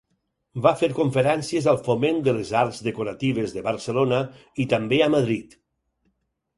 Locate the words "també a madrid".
4.77-5.59